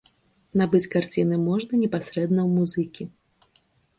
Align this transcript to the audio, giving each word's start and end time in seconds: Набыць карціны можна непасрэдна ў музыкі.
Набыць 0.59 0.89
карціны 0.93 1.35
можна 1.49 1.73
непасрэдна 1.83 2.41
ў 2.47 2.49
музыкі. 2.61 3.03